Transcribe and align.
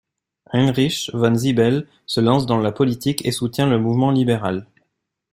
Heinrich 0.51 1.11
von 1.13 1.35
Sybel 1.35 1.87
se 2.07 2.21
lance 2.21 2.47
dans 2.47 2.57
la 2.57 2.71
politique 2.71 3.23
et 3.23 3.31
soutient 3.31 3.69
le 3.69 3.77
mouvement 3.77 4.09
libéral. 4.09 4.65